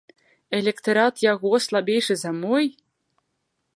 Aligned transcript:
Электарат 0.59 1.15
яго 1.31 1.51
слабейшы 1.67 2.13
за 2.23 2.31
мой? 2.41 2.65